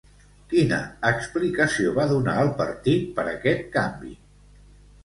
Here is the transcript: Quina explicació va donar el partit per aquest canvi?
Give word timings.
Quina 0.53 0.79
explicació 1.09 1.93
va 1.99 2.09
donar 2.15 2.35
el 2.47 2.51
partit 2.63 3.05
per 3.21 3.31
aquest 3.37 3.67
canvi? 3.79 4.21